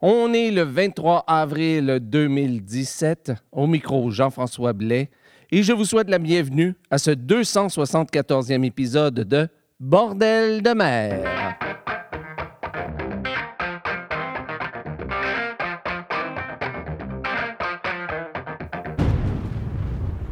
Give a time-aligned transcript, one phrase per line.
[0.00, 3.32] On est le 23 avril 2017.
[3.50, 5.10] Au micro, Jean-François Blais.
[5.50, 9.48] Et je vous souhaite la bienvenue à ce 274e épisode de
[9.80, 11.58] Bordel de mer.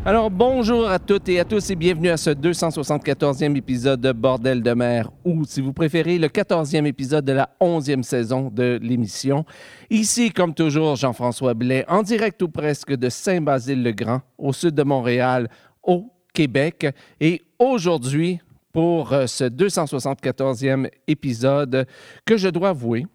[0.06, 4.62] Alors bonjour à toutes et à tous et bienvenue à ce 274e épisode de Bordel
[4.62, 9.44] de mer ou si vous préférez le 14e épisode de la 11e saison de l'émission.
[9.90, 15.48] Ici comme toujours Jean-François Blais en direct ou presque de Saint-Basile-le-Grand au sud de Montréal
[15.82, 16.86] au Québec
[17.20, 18.38] et aujourd'hui
[18.72, 21.84] pour euh, ce 274e épisode
[22.24, 23.06] que je dois avouer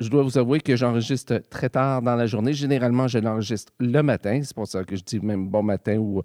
[0.00, 2.54] je dois vous avouer que j'enregistre très tard dans la journée.
[2.54, 4.40] Généralement, je l'enregistre le matin.
[4.42, 6.22] C'est pour ça que je dis même bon matin ou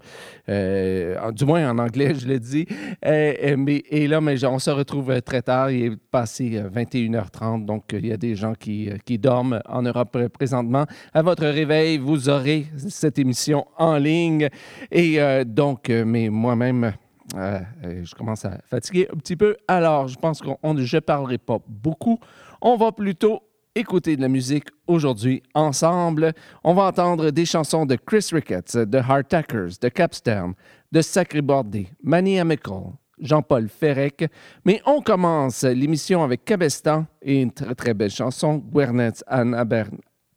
[0.48, 2.66] euh, du moins en anglais, je le dis.
[3.04, 5.70] Euh, euh, mais, et là, mais on se retrouve très tard.
[5.70, 7.66] Il est passé 21h30.
[7.66, 10.86] Donc, il y a des gens qui, qui dorment en Europe présentement.
[11.12, 14.48] À votre réveil, vous aurez cette émission en ligne.
[14.90, 16.92] Et donc, mais moi-même,
[17.34, 19.54] je commence à fatiguer un petit peu.
[19.68, 22.18] Alors, je pense que je ne parlerai pas beaucoup.
[22.62, 23.42] On va plutôt
[23.76, 26.32] écouter de la musique aujourd'hui ensemble.
[26.64, 30.54] On va entendre des chansons de Chris Ricketts, de Hardtackers, de Capstone,
[30.90, 34.30] de Sacré Bordé, Manny Amical, Jean-Paul Ferrec.
[34.64, 39.90] Mais on commence l'émission avec Cabestan et une très très belle chanson, Gwernetz an Aber,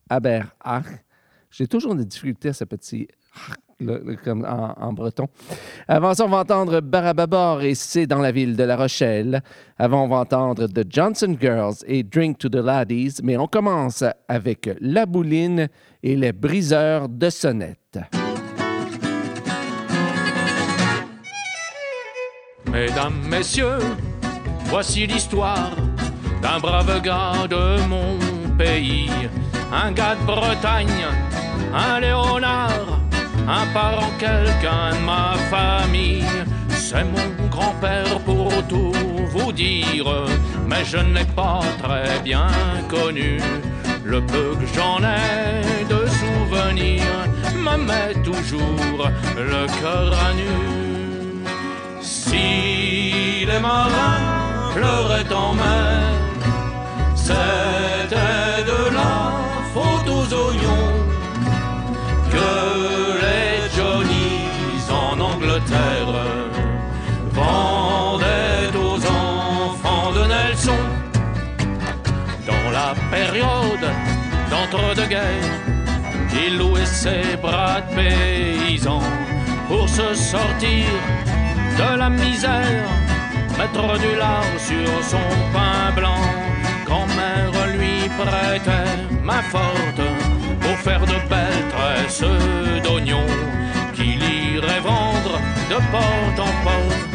[0.10, 0.86] Aberach.
[1.50, 3.08] J'ai toujours des difficultés à ce petit
[4.24, 5.28] comme en, breton.
[5.88, 9.42] Avant ça, on va entendre Barababor et C'est dans la ville de La Rochelle.
[9.78, 13.20] Avant, on va entendre The Johnson Girls et Drink to the Laddies.
[13.24, 15.68] Mais on commence avec La Bouline
[16.04, 18.00] et les briseurs de sonnettes.
[22.72, 23.80] Mesdames, Messieurs,
[24.66, 25.72] voici l'histoire
[26.42, 28.18] d'un brave gars de mon
[28.58, 29.10] pays,
[29.74, 31.06] un gars de Bretagne,
[31.74, 32.98] un Léonard
[33.48, 36.23] un parent, quelqu'un de ma famille.
[36.70, 38.94] C'est mon grand-père pour tout
[39.33, 40.26] vous dire,
[40.67, 42.48] mais je ne l'ai pas très bien
[42.88, 43.39] connu.
[44.04, 51.44] Le peu que j'en ai de souvenirs me met toujours le cœur à nu.
[52.02, 56.10] Si les marins pleuraient en mer,
[57.16, 58.89] c'était de
[74.72, 75.60] d'entre-deux-guerres,
[76.46, 79.02] il louait ses bras de paysans
[79.68, 80.86] pour se sortir
[81.78, 82.90] de la misère,
[83.58, 86.24] mettre du lard sur son pain blanc.
[86.86, 90.02] Grand-mère lui prêtait main forte
[90.62, 92.24] pour faire de belles tresses
[92.84, 93.34] d'oignons
[93.94, 97.10] qu'il irait vendre de porte en porte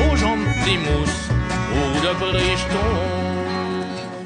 [0.00, 1.28] aux gens d'Imousse
[1.76, 2.94] ou de Bricheton.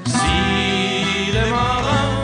[0.06, 2.21] Si les marins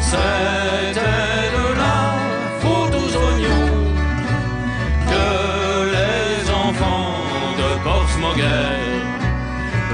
[0.00, 1.98] c'était de la
[2.60, 3.70] faute aux oignons
[5.10, 5.28] que
[5.96, 7.14] les enfants
[7.60, 8.44] de Portsmouth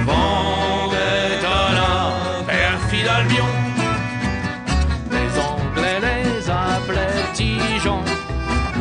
[0.05, 1.93] vendaient à la
[2.45, 3.51] perfide Albion.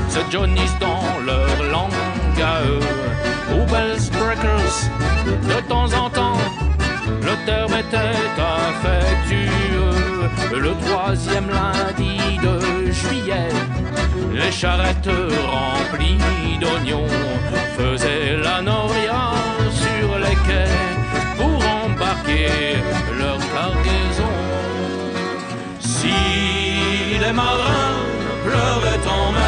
[0.10, 2.80] The Johnny's dans leur langue à eux.
[3.54, 4.90] Ou Breakers,
[5.48, 6.39] de temps en temps,
[7.58, 9.50] était affectueux.
[10.58, 13.50] Le troisième lundi de juillet,
[14.34, 15.10] les charrettes
[15.56, 17.08] remplies d'oignons
[17.78, 19.34] faisaient la noria
[19.72, 20.78] sur les quais
[21.38, 22.50] pour embarquer
[23.20, 24.36] leur cargaison.
[25.80, 26.18] Si
[27.24, 28.00] les marins
[28.46, 29.39] pleuraient en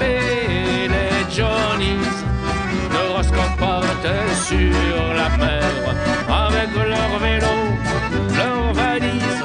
[0.00, 2.16] Les Johnnies.
[2.92, 5.72] De Roscoe partaient sur la mer.
[6.46, 7.56] Avec leur vélo,
[8.36, 9.42] leur valise,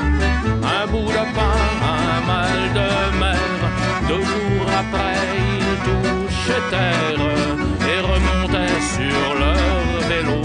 [0.77, 1.59] un bout de pain,
[1.95, 2.89] un mal de
[3.19, 3.59] mer.
[4.07, 5.19] Deux jours après,
[5.59, 7.25] ils touchaient terre
[7.91, 10.41] et remontaient sur leur vélo.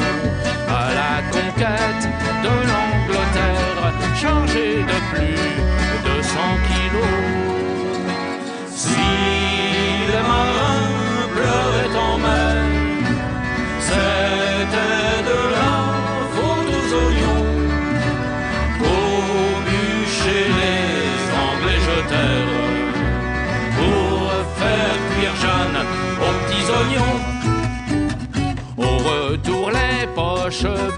[0.68, 2.04] À la conquête
[2.44, 5.87] de l'Angleterre, chargés de plus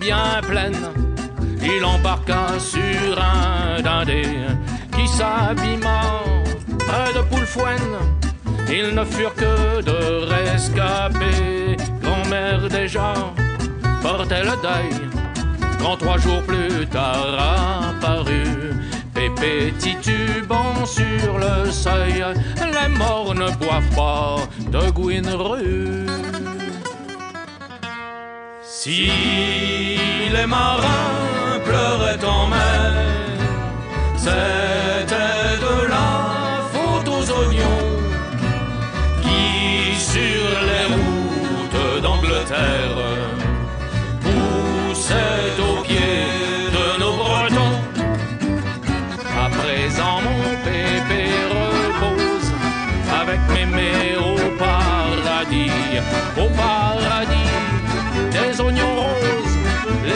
[0.00, 0.76] bien pleine,
[1.60, 4.22] il embarqua sur un dindé
[4.96, 6.22] qui s'abîma
[6.78, 7.98] près de Poulfoine.
[8.68, 11.76] Ils ne furent que de rescapés.
[12.00, 13.12] Grand-mère déjà
[14.00, 15.10] portait le deuil.
[15.80, 18.70] Quand trois jours plus tard apparut,
[19.12, 22.24] Pépé titubant sur le seuil,
[22.56, 24.36] les morts ne boivent pas
[24.70, 26.29] de Gouinerue.
[28.82, 29.10] Si
[30.32, 32.94] les marins pleuraient en mer,
[34.16, 37.84] c'était de la faute aux oignons
[39.20, 42.96] qui sur les routes d'Angleterre
[44.22, 45.39] poussaient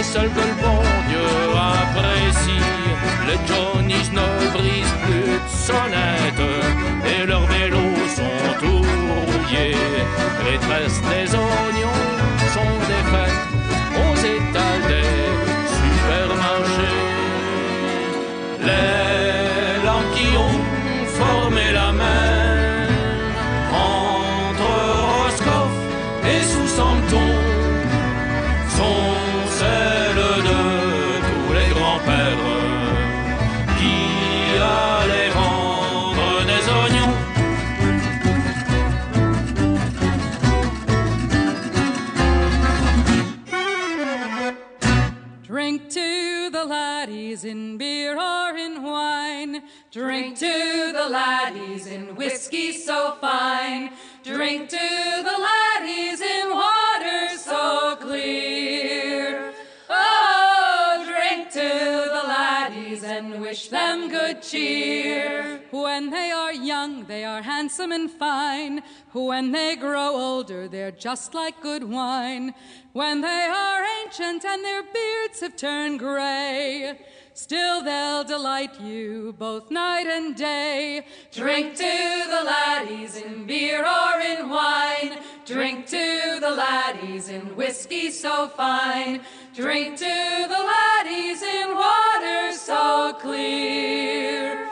[0.05, 2.65] les seuls que le bon Dieu apprécie.
[3.27, 6.51] Les Johnnies ne brisent plus de sonnettes
[7.13, 8.83] et leurs vélos sont tout
[9.17, 9.77] rouillés.
[10.45, 11.54] Les tresses des oignons
[52.85, 53.91] so fine.
[54.23, 59.53] Drink to the laddies in water so clear.
[59.89, 65.63] Oh, drink to the laddies and wish them good cheer.
[65.71, 68.83] When they are young, they are handsome and fine.
[69.13, 72.55] When they grow older, they're just like good wine.
[72.93, 76.99] When they are ancient and their beards have turned gray,
[77.35, 81.07] still they'll delight you both night and day.
[81.33, 85.19] Drink to the laddies in beer or in wine.
[85.45, 89.21] Drink to the laddies in whiskey so fine.
[89.55, 94.64] Drink to the laddies in water so clear.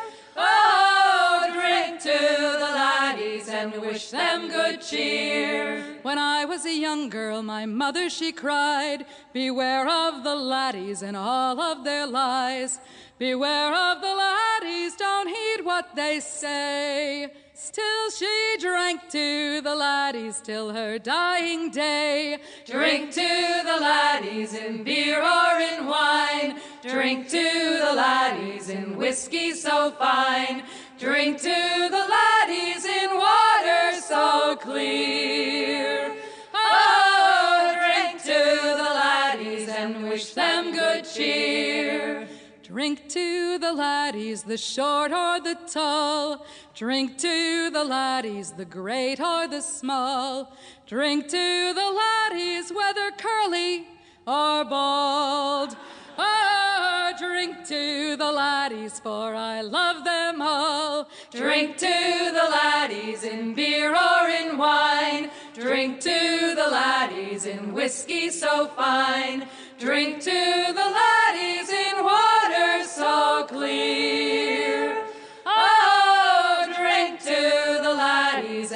[2.22, 5.82] The laddies and wish them good cheer.
[6.02, 11.16] When I was a young girl, my mother she cried, Beware of the laddies and
[11.16, 12.78] all of their lies.
[13.18, 17.32] Beware of the laddies, don't heed what they say.
[17.54, 22.38] Still she drank to the laddies till her dying day.
[22.66, 26.58] Drink to the laddies in beer or in wine.
[26.82, 30.64] Drink to the laddies in whiskey so fine.
[31.02, 36.14] Drink to the laddies in water so clear.
[36.54, 42.28] Oh, drink to the laddies and wish them good cheer.
[42.62, 46.46] Drink to the laddies, the short or the tall.
[46.72, 50.56] Drink to the laddies, the great or the small.
[50.86, 53.88] Drink to the laddies, whether curly
[54.24, 55.76] or bald.
[56.18, 61.08] Oh, drink to the laddies, for I love them all.
[61.30, 65.30] Drink to the laddies in beer or in wine.
[65.54, 69.48] Drink to the laddies in whiskey so fine.
[69.78, 74.71] Drink to the laddies in water so clear.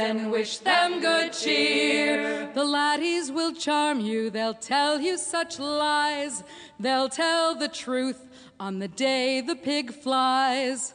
[0.07, 2.49] And wish them good cheer.
[2.55, 6.45] The laddies will charm you, they'll tell you such lies.
[6.79, 8.21] They'll tell the truth
[8.61, 10.95] on the day the pig flies.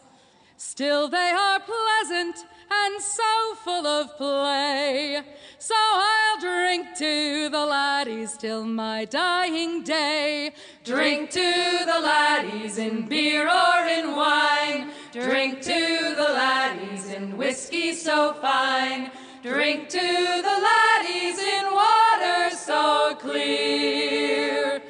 [0.55, 5.21] Still, they are pleasant and so full of play.
[5.57, 10.53] So I'll drink to the laddies till my dying day.
[10.85, 11.53] Drink to
[11.85, 14.91] the laddies in beer or in wine.
[15.13, 19.11] Drink to the laddies in whiskey so fine.
[19.43, 24.81] Drink to the laddies in water so clear.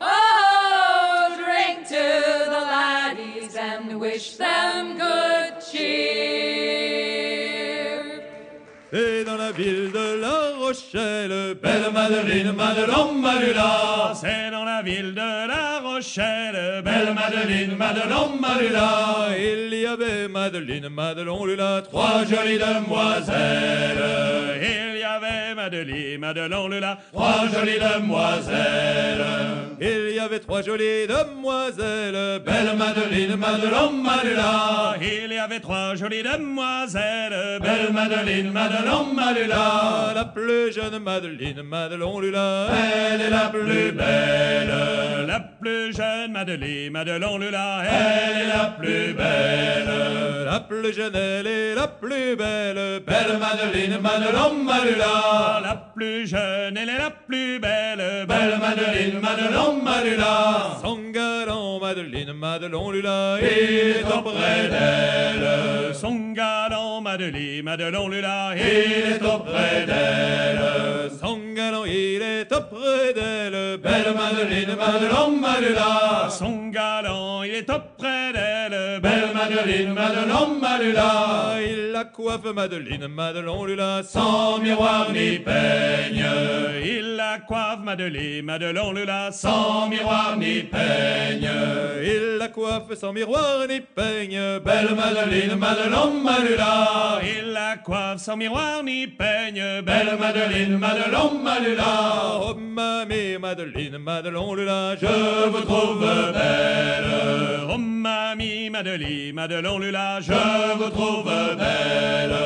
[0.00, 6.88] Oh, drink to the laddies and wish them good cheer.
[8.90, 14.14] Et dans la ville de La Rochelle, belle Madeleine, Madelon, Malula.
[14.18, 19.28] C'est dans la ville de La Rochelle, belle Madeleine, Madelon, Malula.
[19.36, 23.98] Il y avait Madeleine, Madelon, Lula, trois jolies demoiselles.
[24.62, 29.18] Il y avait Madeleine, Madelon, Lula, trois jolies demoiselles.
[30.28, 34.94] avait trois jolies demoiselles, belle Madeleine, Madelon, Malula.
[35.00, 40.12] Il y avait trois jolies demoiselles, Belle Madeleine, Madelon, Malula.
[40.14, 42.66] La plus jeune Madeleine, Madelon, Lula.
[43.14, 44.67] Elle est la plus belle.
[44.68, 50.44] La plus jeune Madeleine, Madelon Lula, Elle est la plus belle.
[50.50, 53.02] La plus jeune, elle est la plus belle.
[53.06, 55.60] Belle Madeleine, Madelon, Malula.
[55.62, 60.78] la plus jeune, elle est la plus belle, Belle Madeleine, Madelon, Malula.
[60.82, 63.36] Son galant, Madeleine, Madelon, Lula.
[63.40, 65.94] Il est auprès d'elle.
[65.94, 71.10] Son galant Madeleine, Madelon Lula, Il est auprès d'elle.
[71.20, 71.38] Son
[71.86, 73.78] il est auprès d'elle.
[73.78, 76.28] Belle Madeleine, Madelon, Malula.
[76.30, 81.56] son galant, il est auprès d'elle, Belle Madeleine, Madelon, Malula.
[81.60, 84.02] Il la coiffe, Madeleine, Madelon, Lula.
[84.02, 86.24] Sans miroir ni peigne.
[86.84, 91.50] il la coiffe Madeleine, Madelon Lula, Sans miroir ni peigne.
[92.02, 94.60] Il la coiffe sans miroir ni peigne.
[94.64, 97.20] Belle Madeleine, Madelon, Malula.
[97.22, 101.57] il la coiffe sans miroir ni peigne, Belle Madeleine, Madelon, Malula.
[101.60, 104.94] Oh, mamie, Madeleine, Madelon, Lula.
[104.96, 107.04] Je vous trouve belle.
[107.68, 112.36] Oh mamie Madeleine, Madelon Lula, je Je vous trouve belle.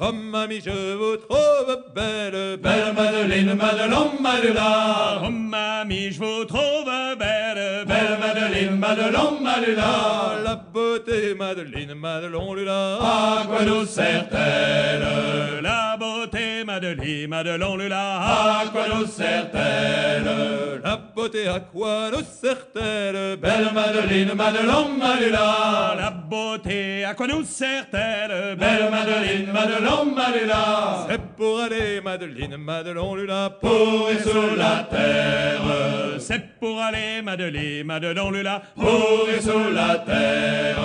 [0.00, 2.56] Oh, mamie, je vous trouve belle.
[2.56, 5.22] Belle Madeleine, Madelon, Malula.
[5.24, 10.42] Oh mamie, je vous trouve belle, Belle Madeleine, Madelon, Malula.
[10.44, 12.96] La beauté, Madeleine, Madelon, Lula.
[13.00, 15.62] À quoi nous sert-elle?
[15.62, 20.80] La beauté Madeleine, Madelon Lula, À quoi nous sert-elle?
[20.84, 23.36] La beauté à quoi nous sert-elle?
[23.36, 25.94] Belle Madeleine, Madelon, Malula.
[25.96, 31.06] La beauté, à quoi nous sert-elle, Belle Madeleine, Madelon, Malula.
[31.08, 33.50] C'est pour aller, Madeleine, Madelon, Lula.
[33.60, 35.62] Pourrir sous la terre.
[36.18, 40.76] C'est pour aller Madeleine, Madelon Lula, Pourrir sous la terre.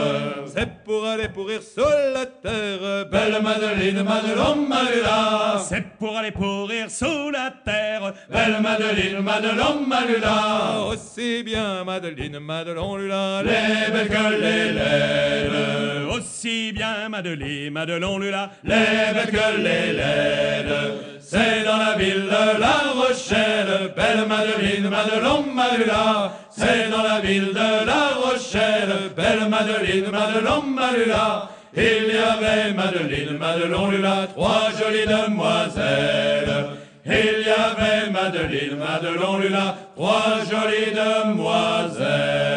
[0.47, 1.79] C'est pour aller pourrir sous
[2.13, 3.05] la terre.
[3.09, 10.81] Belle Madeleine, Madelon, Malula c'est pour aller pourrir sous la terre, Belle Madeleine, Madelon, Malula
[10.87, 13.41] Aussi bien Madeleine, Madelon, Lula.
[13.41, 16.09] Les belles que les laides.
[16.11, 22.59] Aussi bien Madeleine, Madelon Lula, Les belles que les laides C'est dans la ville de
[22.59, 30.11] La Rochelle Belle Madeleine, Madelon, Malula C'est dans la ville de La Rochelle Belle Madeleine,
[30.11, 36.65] Madelon, Malula il y avait Madeleine, Madelon, Lula, trois jolies demoiselles.
[37.05, 42.50] Il y avait Madeleine, Madelon, Lula, trois jolies demoiselles.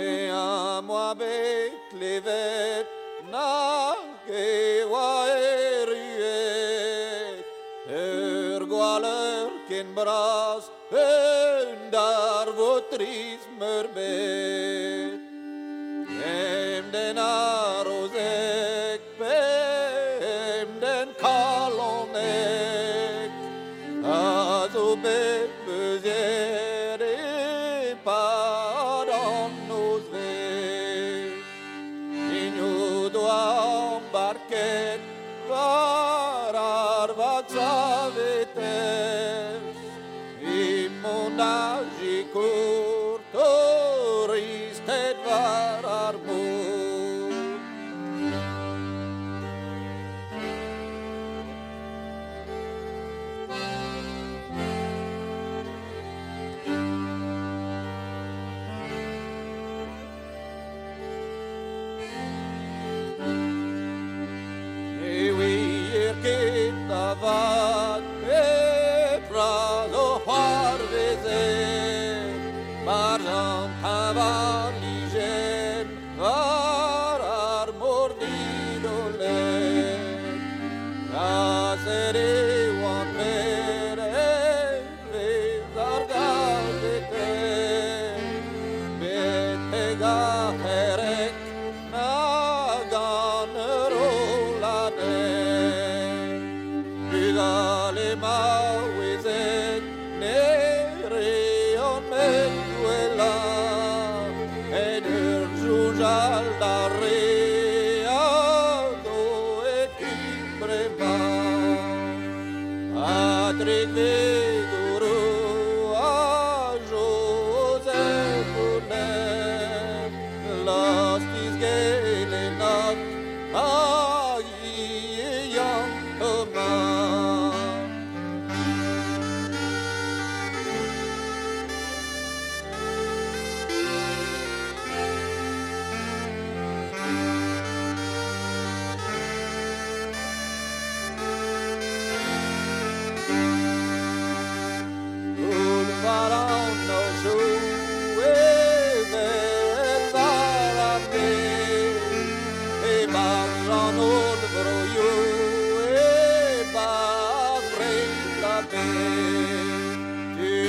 [0.00, 2.86] néanmoins bête, les vêtes,
[3.30, 4.84] nagué,
[5.28, 7.44] et rué,
[7.88, 9.30] ergoaler.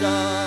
[0.02, 0.41] Freedom.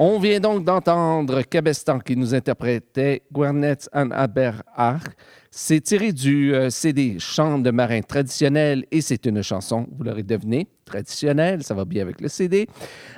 [0.00, 5.02] On vient donc d'entendre Cabestan qui nous interprétait Guernets and Aberach.
[5.50, 10.22] C'est tiré du euh, CD Chant de marin traditionnel et c'est une chanson, vous l'aurez
[10.22, 12.68] deviné, traditionnelle, ça va bien avec le CD.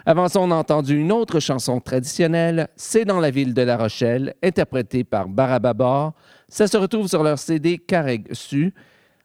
[0.06, 3.76] Avant ça, on a entendu une autre chanson traditionnelle, C'est dans la ville de La
[3.76, 6.14] Rochelle, interprétée par Barababor.
[6.49, 8.72] Ça se retrouve sur leur CD Carreg Su.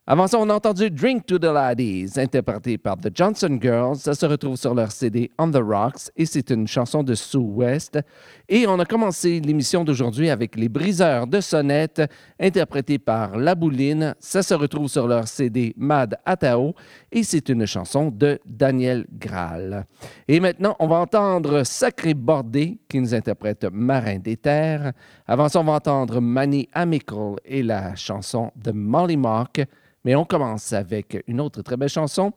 [0.08, 3.96] Avant ça, on a entendu Drink to the Laddies, interprété par The Johnson Girls.
[3.96, 7.38] Ça se retrouve sur leur CD On the Rocks et c'est une chanson de Sue
[7.38, 8.00] West.
[8.48, 12.04] Et on a commencé l'émission d'aujourd'hui avec Les Briseurs de Sonnettes,
[12.40, 14.14] interprétés par La Bouline.
[14.20, 16.76] Ça se retrouve sur leur CD Mad Atao
[17.12, 19.88] et c'est une chanson de Daniel Graal.
[20.28, 24.94] Et maintenant, on va entendre Sacré Bordé qui nous interprète Marin des Terres.
[25.26, 29.66] Avant ça, on va entendre Manny Amical et la chanson de Molly Mark.
[30.06, 32.32] Mais on commence avec une autre très belle chanson,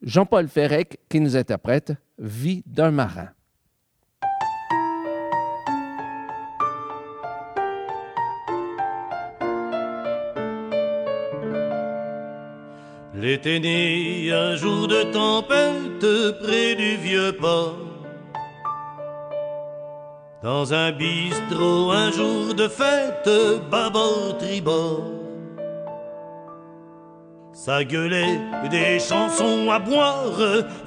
[0.00, 3.28] Jean-Paul Ferrec qui nous interprète Vie d'un marin.
[13.14, 17.76] L'été né un jour de tempête près du vieux port.
[20.42, 23.28] Dans un bistrot, un jour de fête,
[23.70, 25.19] bâbord tribord.
[27.62, 30.40] Ça gueulait des chansons à boire,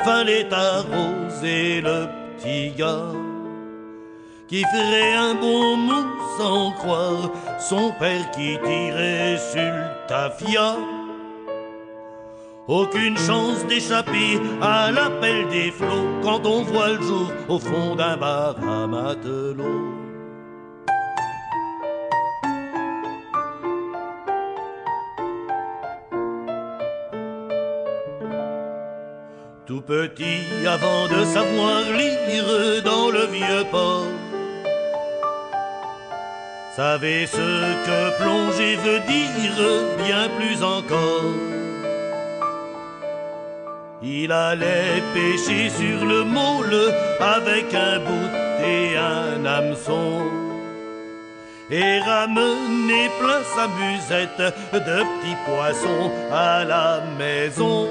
[0.03, 3.13] fallait arroser le petit gars.
[4.47, 6.03] Qui ferait un bon mou
[6.39, 10.77] sans croire son père qui tirait sur le tafia.
[12.67, 18.17] Aucune chance d'échapper à l'appel des flots quand on voit le jour au fond d'un
[18.17, 20.02] bar à matelot.
[29.85, 34.07] Petit, avant de savoir lire dans le vieux port,
[36.75, 41.33] savait ce que plonger veut dire, bien plus encore.
[44.01, 48.31] Il allait pêcher sur le môle avec un bout
[48.65, 50.23] et un hameçon.
[51.71, 57.87] Et ramener plein sa musette de petits poissons à la maison.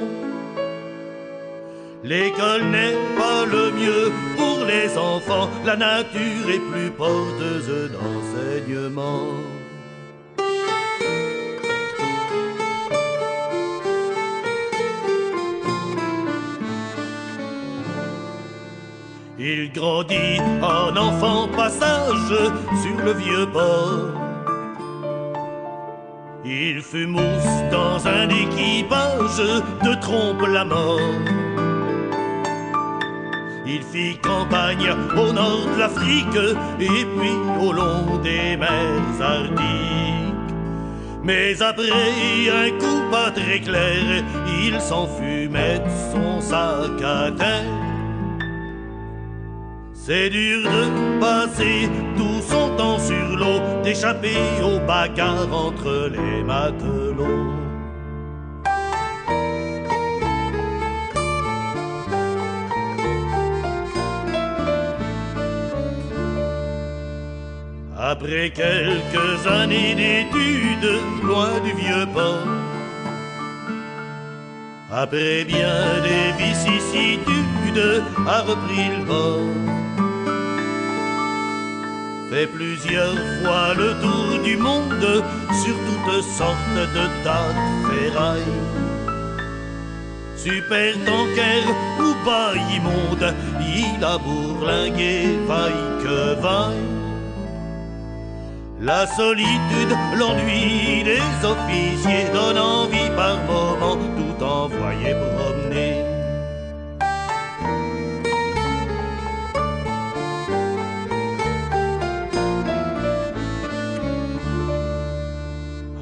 [2.05, 9.29] L'école n'est pas le mieux pour les enfants, la nature est plus porteuse d'enseignement.
[19.39, 22.35] Il grandit en enfant passage
[22.83, 24.23] sur le vieux port.
[26.45, 27.23] Il fut mousse
[27.71, 29.39] dans un équipage
[29.85, 31.42] de trompe la mort.
[33.75, 36.39] Il fit campagne au nord de l'Afrique
[36.79, 40.55] et puis au long des mers arctiques.
[41.25, 44.25] Mais après un coup pas très clair,
[44.63, 47.65] il s'en fut mettre son sac à terre.
[49.95, 57.62] C'est dur de passer tout son temps sur l'eau, d'échapper aux bagarres entre les matelots.
[68.13, 72.47] Après quelques années d'études loin du vieux port,
[74.93, 79.55] après bien des vicissitudes, a repris le bord.
[82.31, 85.25] Fait plusieurs fois le tour du monde
[85.63, 88.59] sur toutes sortes de tas de ferrailles.
[90.37, 91.65] super tanker
[92.05, 93.35] ou pas immonde,
[93.81, 96.92] il a bourlingué, vaille que vaille.
[98.85, 106.05] La solitude, l'ennui des officiers donne envie par moments tout envoyer promener.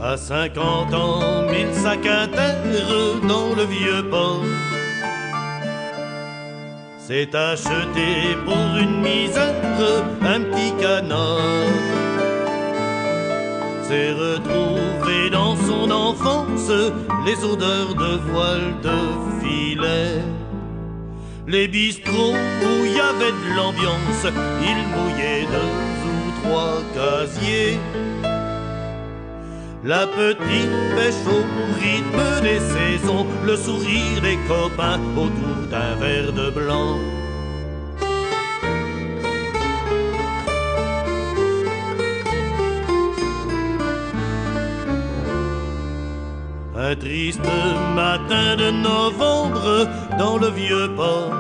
[0.03, 2.27] À cinquante ans, mille sacs à
[3.29, 4.43] dans le vieux port.
[6.99, 9.55] C'est acheté pour une misère
[10.23, 12.00] un petit canard.
[13.91, 16.71] C'est retrouvé dans son enfance
[17.27, 18.99] les odeurs de voile de
[19.41, 20.23] filet.
[21.49, 24.27] Les bistrots où il y avait de l'ambiance,
[24.63, 27.81] il mouillait deux ou trois casiers.
[29.83, 31.43] La petite pêche au
[31.83, 36.97] rythme des saisons, le sourire des copains autour d'un verre de blanc.
[46.99, 47.41] Triste
[47.95, 49.87] matin de novembre
[50.19, 51.33] dans le vieux port.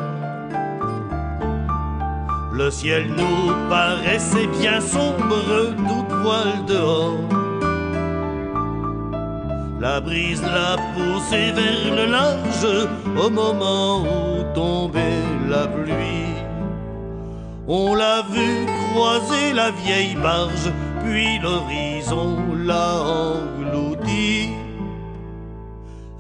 [2.53, 7.19] Le ciel nous paraissait bien sombre, toute voile dehors.
[9.81, 12.89] La brise l'a poussé vers le large
[13.21, 16.37] au moment où tombait la pluie.
[17.67, 20.71] On l'a vu croiser la vieille barge,
[21.05, 24.40] puis l'horizon l'a englouti.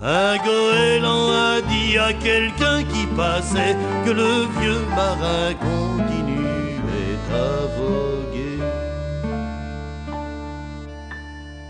[0.03, 8.59] Un goéland a dit à quelqu'un qui passait que le vieux marin continuait à voguer.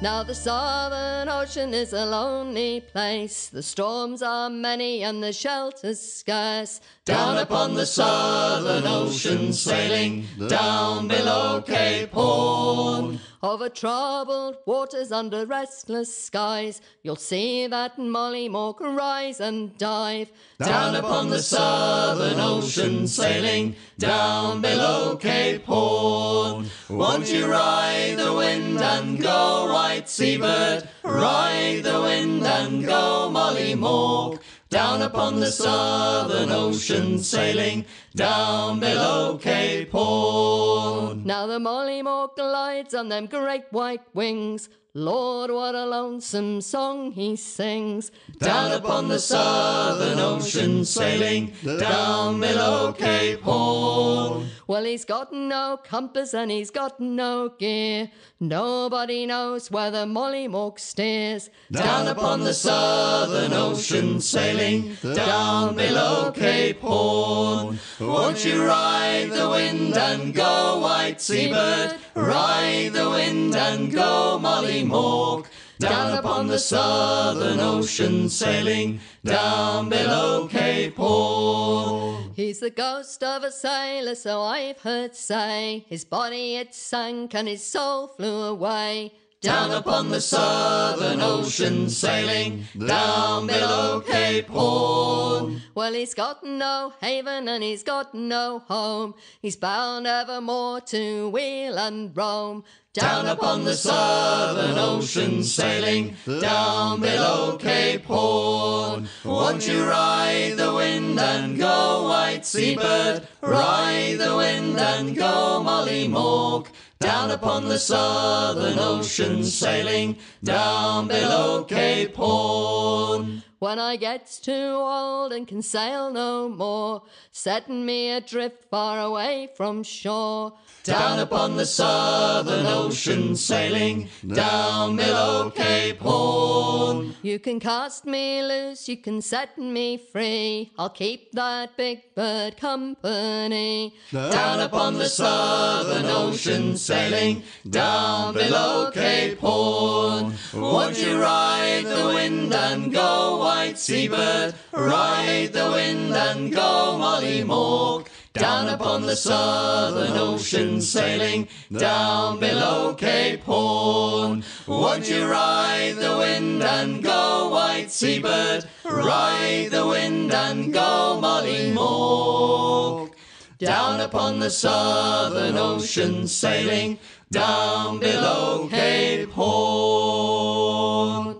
[0.00, 3.48] Now the Southern Ocean is a lonely place.
[3.48, 6.80] The storms are many and the shelter's scarce.
[7.04, 13.18] Down upon the Southern Ocean sailing, down below Cape Horn.
[13.42, 20.30] Over troubled waters under restless skies, you'll see that Mollymawk rise and dive.
[20.58, 26.66] Down upon the Southern Ocean sailing, down below Cape Horn.
[26.90, 30.86] Won't you ride the wind and go, white seabird?
[31.02, 34.40] Ride the wind and go, Mollymawk.
[34.70, 41.24] Down upon the Southern Ocean sailing, down below Cape Horn.
[41.24, 44.68] Now the Molly Mollymawk glides on them great white wings.
[44.94, 48.10] Lord, what a lonesome song he sings.
[48.38, 54.48] Down upon the Southern Ocean sailing, down below Cape Horn.
[54.66, 58.10] Well, he's got no compass and he's got no gear.
[58.40, 61.50] Nobody knows where the Mollymawk steers.
[61.70, 67.78] Down upon the Southern Ocean sailing, down below Cape Horn.
[68.00, 71.96] Won't you ride the wind and go, white seabird?
[72.16, 75.46] Ride the wind and go, Molly Mork.
[75.78, 82.32] Down upon the Southern Ocean sailing, down below Cape Horn.
[82.36, 85.86] He's the ghost of a sailor, so I've heard say.
[85.88, 89.12] His body it sank and his soul flew away.
[89.40, 95.62] Down upon the Southern Ocean sailing, down below Cape Horn.
[95.74, 99.14] Well, he's got no haven and he's got no home.
[99.40, 102.64] He's bound evermore to wheel and roam.
[102.92, 109.08] Down upon the Southern Ocean sailing, down below Cape Horn.
[109.24, 113.28] Won't you ride the wind and go, white seabird?
[113.42, 116.66] Ride the wind and go, Molly Mork.
[116.98, 123.44] Down upon the Southern Ocean sailing, down below Cape Horn.
[123.60, 129.50] When I gets too old and can sail no more, setting me adrift far away
[129.54, 130.54] from shore.
[130.82, 137.14] Down upon the Southern Ocean sailing, down below Cape Horn.
[137.20, 140.72] You can cast me loose, you can set me free.
[140.78, 143.94] I'll keep that big bird company.
[144.10, 150.32] Down upon the Southern Ocean sailing, down below Cape Horn.
[150.54, 154.54] Won't you ride the wind and go, white seabird?
[154.72, 158.06] Ride the wind and go, Molly Mork.
[158.32, 164.44] Down upon the Southern Ocean sailing, down below Cape Horn.
[164.68, 168.66] Won't you ride the wind and go, white seabird?
[168.84, 173.10] Ride the wind and go, Molly Mork.
[173.58, 177.00] Down upon the Southern Ocean sailing,
[177.32, 181.39] down below Cape Horn.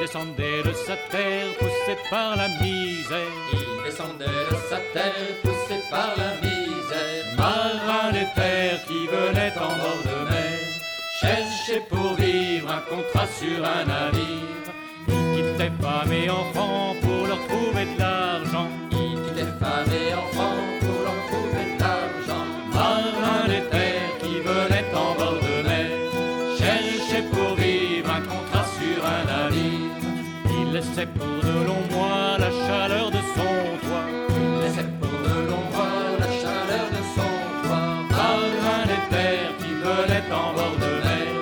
[0.00, 3.36] Descendait de sa terre poussé par la misère.
[3.52, 7.24] Il descendait de sa terre poussé par la misère.
[7.38, 10.58] Marin des terres qui venait en bord de mer,
[11.20, 14.66] cherchait pour vivre un contrat sur un navire.
[15.08, 18.11] Il quittait femme et enfants pour leur trouver de l'argent.
[30.92, 34.08] Il laissait pour de longs mois la chaleur de son toit.
[34.28, 37.32] Il laissait pour de longs mois la chaleur de son
[37.64, 37.88] toit.
[38.10, 41.32] Marin des terres qui venait en bord de mer,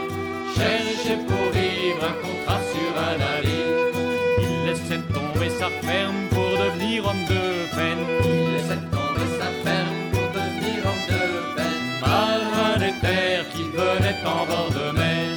[0.55, 3.91] cherchait pour vivre un contrat sur un navire.
[4.39, 7.43] Il laissait tomber sa ferme pour devenir homme de
[7.75, 8.05] peine.
[8.23, 11.25] Il laissait tomber sa ferme pour devenir homme de
[11.57, 11.83] peine.
[12.03, 15.29] Marin des terres qui venait en bord de mer,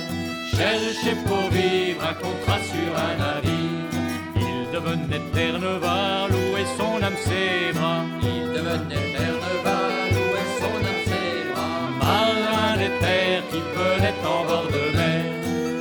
[0.56, 3.63] cherchait pour vivre un contrat sur un navire.
[4.94, 5.90] Il devenait Terre-Neuve,
[6.30, 8.04] louer son âme ses bras.
[8.22, 9.70] Il devenait Terre-Neuve,
[10.14, 11.80] louait son âme ses bras.
[12.00, 15.24] Marin des terres qui venait en bord de mer,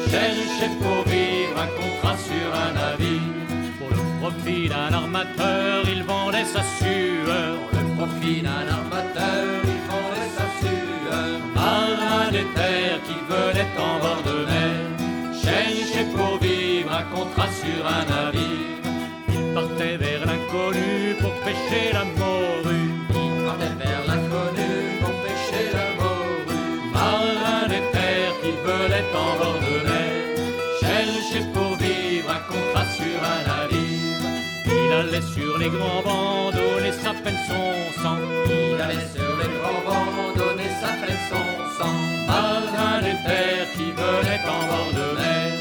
[0.09, 3.20] cherchait pour vivre un contrat sur un navire.
[3.79, 7.59] Pour le profit d'un armateur, il vendait sa sueur.
[7.70, 11.38] Pour le profit d'un armateur, il vendait sa sueur.
[11.55, 17.87] Marin des terres qui venait en bord de mer, cherchait pour vivre un contrat sur
[17.87, 18.72] un navire.
[20.53, 22.91] L'inconnu pour pêcher la morue.
[23.09, 26.93] Il partait vers l'inconnu pour pêcher la morue.
[26.93, 30.37] Marin des terres qui venait en bord de mer,
[30.81, 34.29] cherchait pour vivre un contrat sur un navire.
[34.67, 38.19] Il allait sur les grands bancs, donner sa peine son sang.
[38.45, 41.97] Il allait sur les grands vents donner sa peine son sang.
[42.27, 45.53] Marin des terres qui venait en bord de mer,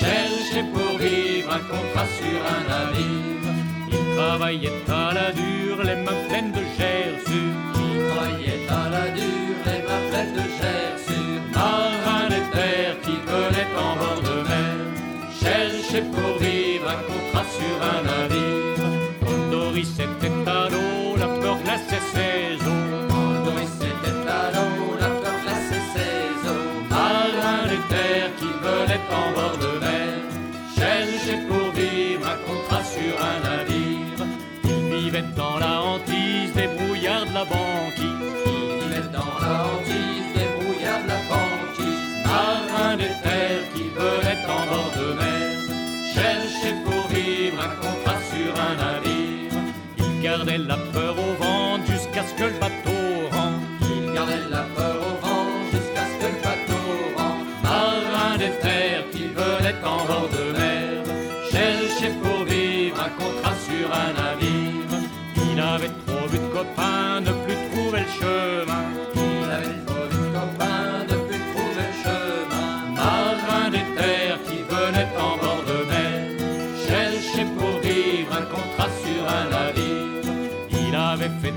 [0.00, 3.51] cherchait pour vivre un contrat sur un navire.
[4.22, 7.58] Il travaillait à la dure, les mains pleines de gerçures.
[7.74, 11.42] Il travaillait à la dure, les mains pleines de gerçures.
[11.52, 14.76] Marin des terres qui venait en bord de mer,
[15.42, 18.86] cherchait pour vivre un contrat sur un navire.
[19.26, 22.51] Quand Doris était à l'eau, la peur glaçait ses
[37.32, 38.22] de la banquise.
[38.82, 42.12] Vivait dans la hantise des brouillards de la banquise.
[42.26, 45.50] Marin des terres qui venait en bord de mer,
[46.14, 49.52] cherchait pour vivre un contrat sur un navire.
[49.98, 50.76] Il gardait la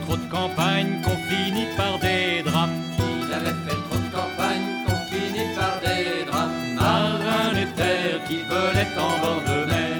[0.06, 2.78] trop de campagnes qu'on finit par des drames.
[3.00, 6.54] Il avait fait trop de campagnes qu'on finit par des drames.
[6.76, 9.98] Marin des terres qui venait en bord de mer,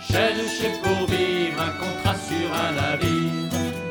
[0.00, 3.32] cherchait pour vivre un contrat sur un navire.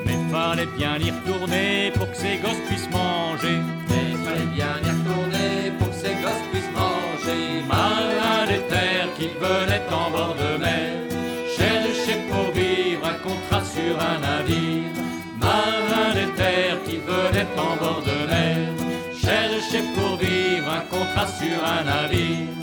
[0.05, 3.59] Mais fallait bien y retourner pour que ses gosses puissent manger.
[3.89, 7.63] Mais fallait bien y retourner pour que ces gosses puissent manger.
[7.67, 10.91] Marin des terres qui venait en bord de mer,
[11.55, 15.10] cherchait pour vivre un contrat sur un navire.
[17.61, 18.57] En bord de mer,
[19.23, 22.60] cherchait pour vivre un contrat sur un navire.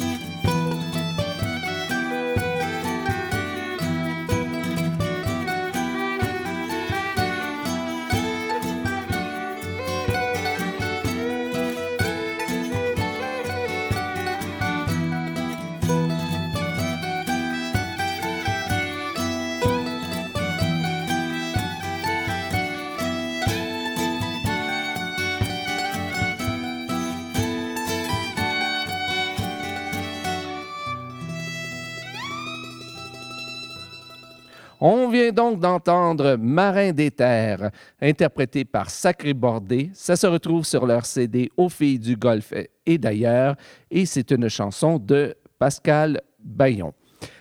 [34.91, 37.71] On vient donc d'entendre Marin des terres,
[38.01, 39.91] interprété par Sacré Bordé.
[39.93, 42.55] Ça se retrouve sur leur CD Aux filles du Golfe
[42.87, 43.55] et d'ailleurs,
[43.91, 46.95] et c'est une chanson de Pascal Bayon.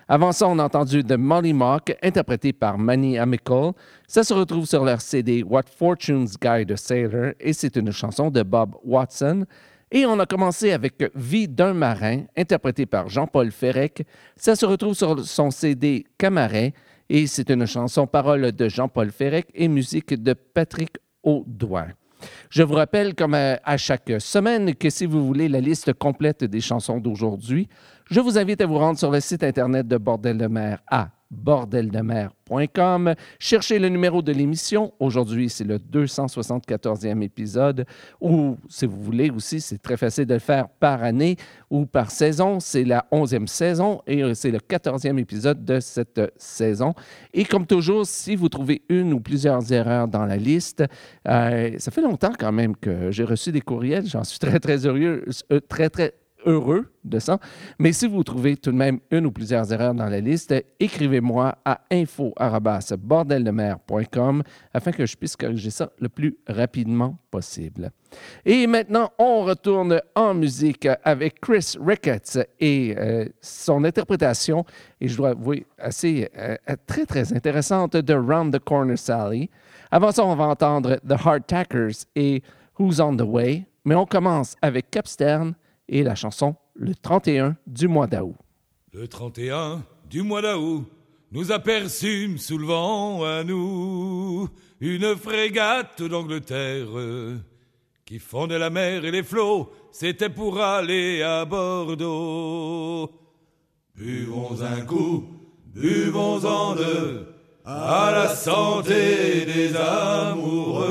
[0.10, 3.71] Avant ça, on a entendu The Molly Mock, interprété par Manny Amical.
[4.10, 8.29] Ça se retrouve sur leur CD What Fortunes Guide a Sailor et c'est une chanson
[8.29, 9.45] de Bob Watson.
[9.89, 14.05] Et on a commencé avec Vie d'un marin, interprété par Jean-Paul Ferrec.
[14.36, 16.73] Ça se retrouve sur son CD Camaret
[17.10, 21.88] et c'est une chanson parole de Jean-Paul Ferrec et musique de Patrick Audouin.
[22.50, 26.62] Je vous rappelle, comme à, chaque semaine, que si vous voulez la liste complète des
[26.62, 27.67] chansons d'aujourd'hui,
[28.10, 31.10] je vous invite à vous rendre sur le site Internet de Bordel de mer à
[31.31, 33.13] bordeldemer.com.
[33.39, 34.93] Cherchez le numéro de l'émission.
[34.99, 37.85] Aujourd'hui, c'est le 274e épisode.
[38.21, 41.35] Ou, si vous voulez aussi, c'est très facile de le faire par année
[41.69, 42.59] ou par saison.
[42.59, 46.93] C'est la 11e saison et euh, c'est le 14e épisode de cette saison.
[47.33, 50.83] Et comme toujours, si vous trouvez une ou plusieurs erreurs dans la liste,
[51.27, 54.05] euh, ça fait longtemps quand même que j'ai reçu des courriels.
[54.07, 56.13] J'en suis très, très heureux, euh, très, très
[56.47, 57.38] heureux de ça.
[57.77, 61.60] Mais si vous trouvez tout de même une ou plusieurs erreurs dans la liste, écrivez-moi
[61.63, 64.41] à info.bordeldemer.com
[64.73, 67.91] afin que je puisse corriger ça le plus rapidement possible.
[68.45, 74.65] Et maintenant, on retourne en musique avec Chris Ricketts et euh, son interprétation,
[75.01, 76.55] et je dois avouer, assez euh,
[76.88, 79.49] très, très intéressante de Round the Corner Sally.
[79.91, 82.41] Avant ça, on va entendre The Hardtackers et
[82.79, 83.67] Who's on the Way.
[83.86, 85.55] Mais on commence avec Capstern
[85.89, 88.36] et la chanson Le 31 du mois d'août.
[88.93, 90.86] Le 31 du mois d'août,
[91.32, 96.88] nous aperçûmes sous le vent à nous une frégate d'Angleterre
[98.08, 103.12] qui fondait la mer et les flots, c'était pour aller à Bordeaux.
[103.95, 105.26] Buvons un coup,
[105.65, 107.28] buvons-en deux,
[107.65, 110.88] à la santé des amoureux,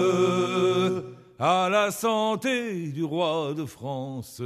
[1.39, 4.43] à la santé du roi de France.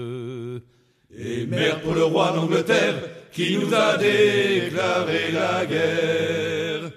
[1.12, 6.92] Et mère pour le roi d'Angleterre qui nous a déclaré la guerre.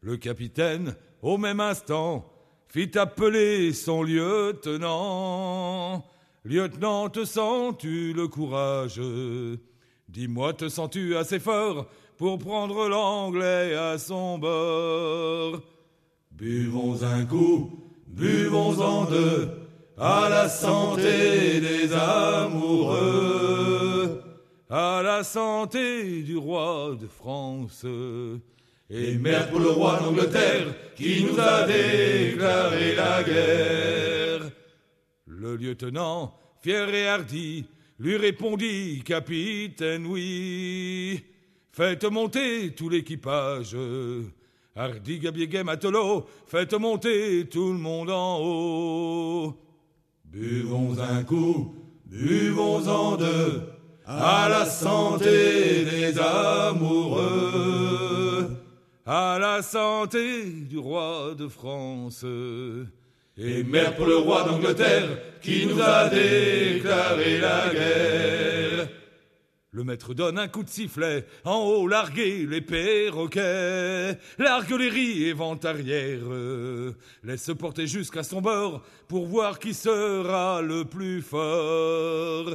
[0.00, 2.30] Le capitaine, au même instant,
[2.68, 6.04] fit appeler son lieutenant.
[6.44, 9.00] Lieutenant, te sens-tu le courage?
[10.08, 15.60] Dis-moi, te sens-tu assez fort pour prendre l'anglais à son bord?
[16.30, 19.48] Buvons un coup, buvons-en deux,
[19.96, 22.98] à la santé des amoureux,
[24.70, 27.84] à la santé du roi de France.
[28.90, 34.50] Et merde pour le roi d'Angleterre qui nous a déclaré la guerre.
[35.26, 37.66] Le lieutenant, fier et hardi,
[37.98, 41.22] lui répondit, Capitaine, oui,
[41.72, 43.76] faites monter tout l'équipage.
[44.78, 49.56] Hardi, Gabier, matelot, faites monter tout le monde en haut.
[50.24, 51.74] Buvons un coup,
[52.06, 53.64] buvons-en deux,
[54.06, 57.26] à la santé des amoureux,
[59.04, 62.24] à la santé du roi de France.
[63.36, 65.08] Et mère pour le roi d'Angleterre
[65.42, 68.88] qui nous a déclaré la guerre.
[69.70, 75.58] Le maître donne un coup de sifflet, en haut larguer les perroquets, l'arguillerie et vent
[75.62, 76.20] arrière,
[77.22, 82.54] laisse porter jusqu'à son bord pour voir qui sera le plus fort.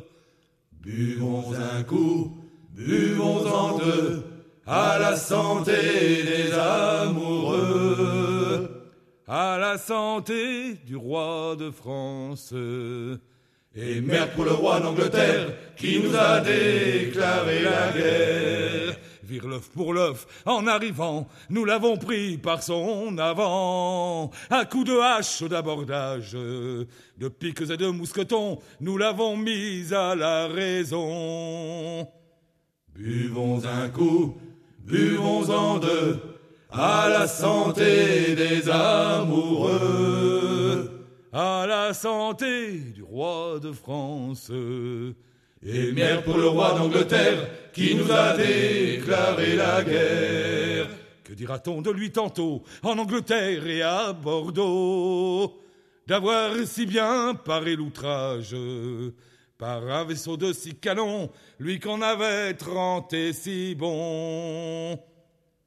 [0.82, 2.36] Buvons un coup,
[2.72, 4.24] buvons-en deux,
[4.66, 7.62] à la santé des amoureux,
[9.28, 12.56] à la santé du roi de France.
[13.76, 18.96] Et merde pour le roi d'Angleterre qui nous a déclaré la guerre.
[19.24, 24.30] Vire l'œuf pour l'œuf, en arrivant, nous l'avons pris par son avant.
[24.52, 30.46] À coups de hache d'abordage, de piques et de mousquetons, nous l'avons mis à la
[30.48, 32.08] raison.
[32.94, 34.38] Buvons un coup,
[34.86, 36.20] buvons-en deux,
[36.72, 40.34] à la santé des amoureux
[41.34, 44.52] à la santé du roi de France.
[45.66, 50.88] Et merde pour le roi d'Angleterre qui nous a déclaré la guerre.
[51.24, 55.60] Que dira-t-on de lui tantôt en Angleterre et à Bordeaux?
[56.06, 58.56] D'avoir si bien paré l'outrage
[59.58, 65.00] par un vaisseau de six canons, lui qu'on avait trente si bon.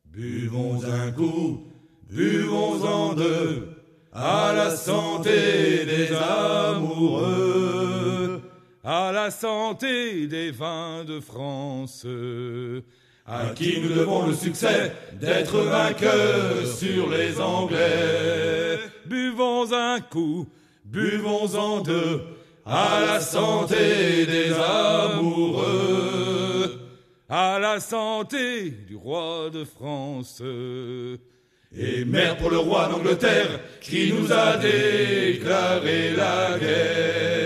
[0.05, 1.65] Buvons un coup,
[2.09, 3.69] buvons-en deux,
[4.19, 7.31] à la santé des amoureux,
[8.83, 12.07] à la santé des vins de France,
[13.27, 18.79] à qui nous devons le succès d'être vainqueurs sur les Anglais.
[19.05, 20.49] Buvons un coup,
[20.87, 22.23] buvons-en deux,
[22.65, 25.67] à la santé des amoureux,
[27.29, 30.41] à la santé du roi de France.
[31.79, 37.37] Et merde pour le roi d'Angleterre qui nous a déclaré la guerre.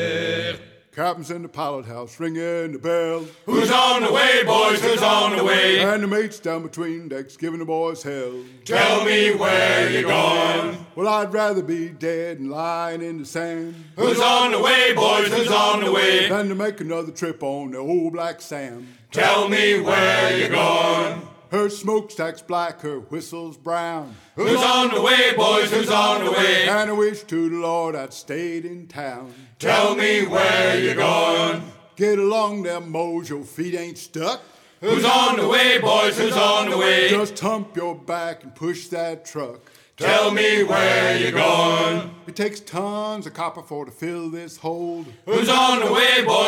[1.00, 3.24] captain's in the pilot house ringing the bell.
[3.46, 4.82] Who's on the way, boys?
[4.82, 5.80] Who's on the way?
[5.80, 8.34] And the mate's down between decks giving the boys hell.
[8.66, 10.84] Tell me where you're going.
[10.94, 13.74] Well, I'd rather be dead and lying in the sand.
[13.96, 15.32] Who's on the way, boys?
[15.32, 16.28] Who's on the way?
[16.28, 18.86] Than to make another trip on the old Black Sam.
[19.10, 21.22] Tell me where you're going.
[21.50, 24.14] Her smokestack's black, her whistle's brown.
[24.36, 25.72] Who's on the way, boys?
[25.72, 26.68] Who's on the way?
[26.68, 29.34] And I wish to the Lord I'd stayed in town.
[29.58, 31.62] Tell me where you're going.
[31.96, 34.40] Get along there, Mose, your feet ain't stuck.
[34.80, 36.16] Who's on the way, boys?
[36.16, 37.10] Who's on the way?
[37.10, 39.60] Just hump your back and push that truck.
[39.96, 42.14] Tell me where you're going.
[42.26, 45.04] It takes tons of copper for to fill this hold.
[45.26, 46.39] Who's on the way, boys?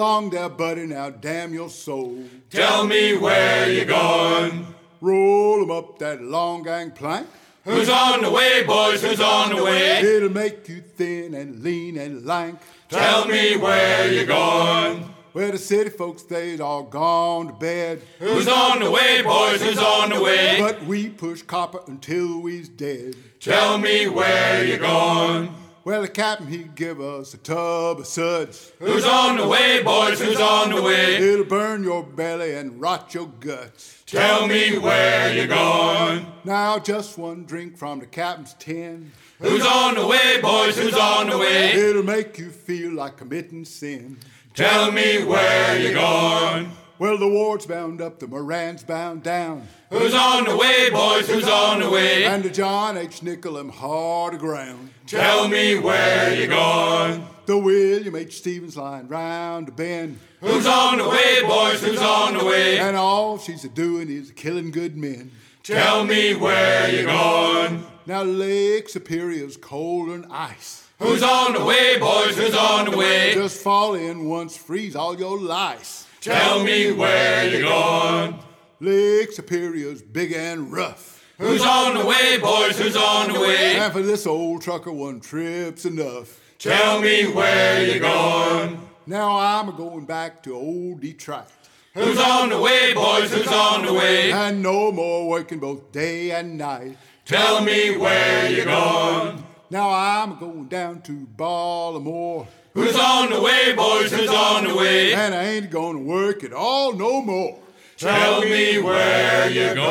[0.00, 2.24] Along there, buddy, now damn your soul.
[2.48, 4.66] Tell me where you're going.
[5.02, 7.26] Roll 'em up that long gang plank.
[7.64, 9.02] Who's on the way, boys?
[9.02, 10.00] Who's on the way?
[10.00, 12.58] It'll make you thin and lean and lank.
[12.88, 15.04] Tell me where you're going.
[15.34, 18.00] Where the city folks, they's all gone to bed.
[18.20, 19.60] Who's on the way, boys?
[19.62, 20.56] Who's on the way?
[20.58, 23.16] But we push copper until we's dead.
[23.38, 25.54] Tell me where you're going.
[25.82, 28.70] Well, the captain, he give us a tub of suds.
[28.80, 30.20] Who's on the way, boys?
[30.20, 31.16] Who's on the way?
[31.16, 34.02] It'll burn your belly and rot your guts.
[34.04, 36.26] Tell me where you're going.
[36.44, 39.10] Now, just one drink from the captain's tin.
[39.38, 40.76] Who's on the way, boys?
[40.76, 41.72] Who's on the way?
[41.72, 44.18] It'll make you feel like committing sin.
[44.52, 46.72] Tell me where you're going.
[47.00, 49.66] Well, the ward's bound up, the Moran's bound down.
[49.88, 51.26] Who's on the way, boys?
[51.30, 52.26] Who's on the way?
[52.26, 53.22] And the John H.
[53.22, 54.90] Nickel hard aground.
[55.06, 57.26] Tell me where you're going.
[57.46, 58.36] The William H.
[58.36, 60.18] Stevens line round the bend.
[60.42, 61.82] Who's on the way, boys?
[61.82, 62.78] Who's on the way?
[62.78, 65.30] And all she's a doing is killing good men.
[65.62, 67.82] Tell me where you're going.
[68.04, 70.86] Now Lake Superior's cold and ice.
[70.98, 72.36] Who's on the way, boys?
[72.36, 73.32] Who's on the way?
[73.32, 76.06] Just fall in once, freeze all your lice.
[76.20, 78.38] Tell me where you're going.
[78.78, 81.24] Lake Superior's big and rough.
[81.38, 82.78] Who's on the way, boys?
[82.78, 83.76] Who's on the way?
[83.76, 86.38] And for this old trucker, one trip's enough.
[86.58, 88.86] Tell me where you're going.
[89.06, 91.46] Now I'm going back to old Detroit.
[91.94, 93.32] Who's on the way, boys?
[93.32, 94.30] Who's on the way?
[94.30, 96.98] And no more working both day and night.
[97.24, 99.42] Tell me where you're going.
[99.70, 102.46] Now I'm going down to Baltimore.
[102.72, 104.12] Who's on the way, boys?
[104.12, 105.12] Who's on the way?
[105.12, 107.58] And I ain't gonna work at all no more.
[107.96, 109.90] Tell me where you're going.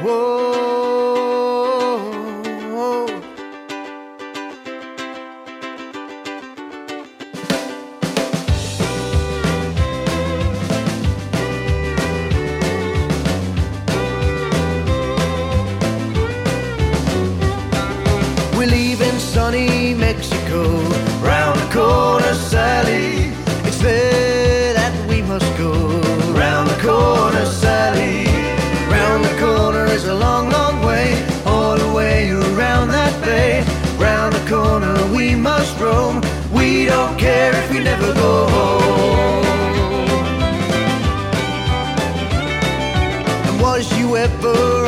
[0.00, 0.63] Whoa.
[36.84, 39.44] We don't care if we never go home.
[43.48, 44.83] And was you ever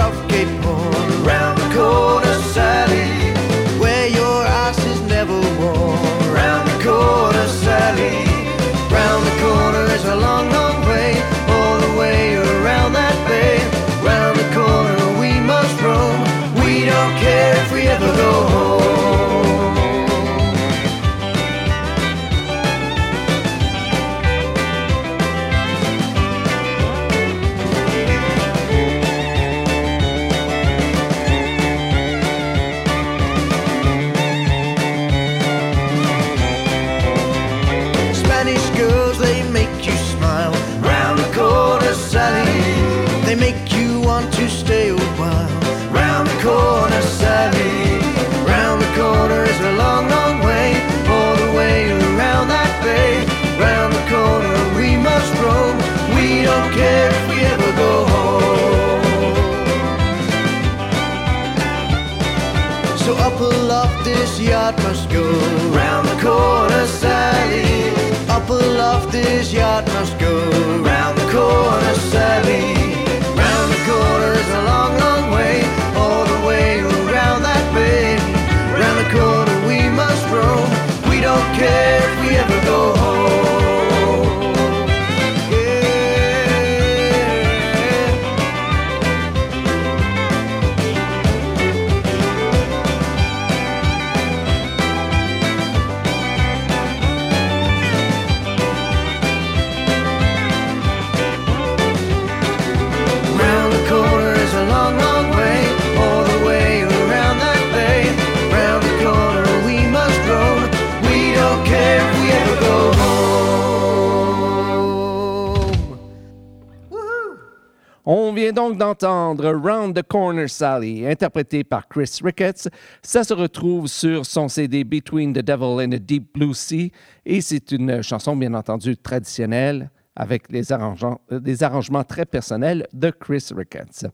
[119.35, 122.69] donc d'entendre Round the Corner Sally, interprété par Chris Ricketts.
[123.03, 126.93] Ça se retrouve sur son CD Between the Devil and the Deep Blue Sea
[127.25, 133.11] et c'est une chanson bien entendu traditionnelle avec des arrangements, des arrangements très personnels de
[133.11, 134.07] Chris Ricketts.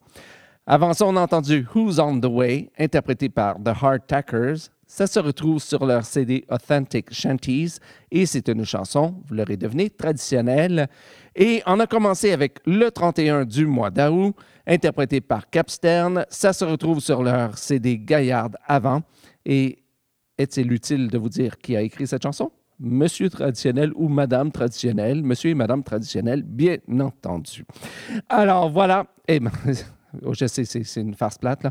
[0.67, 4.71] Avant ça, on a entendu Who's on the Way, interprété par The Hard Tackers.
[4.87, 7.79] Ça se retrouve sur leur CD Authentic Shanties
[8.11, 10.89] et c'est une chanson, vous l'aurez deviné, traditionnelle.
[11.35, 14.35] Et on a commencé avec Le 31 du mois d'août,
[14.67, 16.25] interprété par Capstern.
[16.29, 19.03] Ça se retrouve sur leur CD Gaillard avant.
[19.45, 19.83] Et
[20.39, 22.51] est-il utile de vous dire qui a écrit cette chanson?
[22.81, 27.65] Monsieur traditionnel ou Madame traditionnelle, Monsieur et Madame traditionnel, bien entendu.
[28.29, 29.41] Alors voilà, et
[30.25, 31.65] Oh, je sais, c'est une farce plate.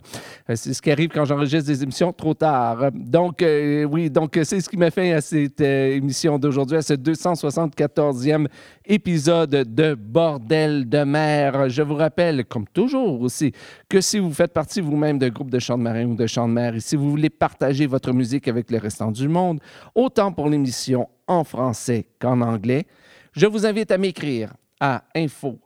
[0.49, 2.91] Euh, c'est ce qui arrive quand j'enregistre des émissions trop tard.
[2.91, 6.81] Donc, euh, oui, donc c'est ce qui m'a fait à cette euh, émission d'aujourd'hui, à
[6.81, 8.47] ce 274e
[8.85, 11.69] épisode de Bordel de mer.
[11.69, 13.51] Je vous rappelle, comme toujours aussi,
[13.87, 16.47] que si vous faites partie vous-même de groupes de chants de marin ou de chants
[16.47, 19.59] de mer et si vous voulez partager votre musique avec le restant du monde,
[19.93, 22.87] autant pour l'émission en français qu'en anglais,
[23.33, 25.59] je vous invite à m'écrire à info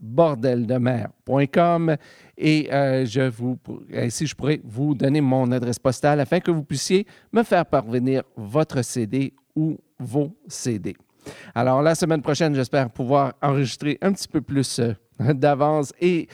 [0.00, 1.96] bordeldemer.com
[2.36, 3.58] et euh, je vous,
[3.94, 8.22] ainsi je pourrais vous donner mon adresse postale afin que vous puissiez me faire parvenir
[8.36, 10.96] votre CD ou vos CD.
[11.54, 14.94] Alors la semaine prochaine, j'espère pouvoir enregistrer un petit peu plus euh,
[15.34, 16.28] d'avance et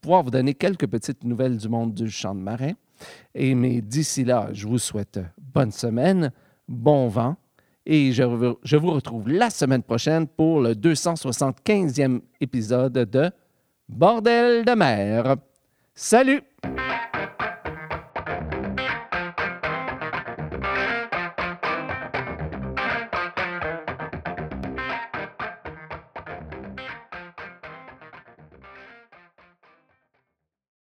[0.00, 2.72] pouvoir vous donner quelques petites nouvelles du monde du champ de marin.
[3.34, 6.32] Et mais d'ici là, je vous souhaite bonne semaine,
[6.68, 7.36] bon vent
[7.86, 8.22] et je,
[8.76, 13.30] vous retrouve la semaine prochaine pour le 275e épisode de
[13.88, 15.36] Bordel de mer.
[15.94, 16.42] Salut!